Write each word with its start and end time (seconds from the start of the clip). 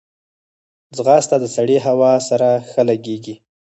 ځغاسته 0.95 1.35
د 1.39 1.45
سړې 1.55 1.77
هوا 1.87 2.13
سره 2.29 2.49
ښه 2.69 2.81
لګیږي 2.89 3.35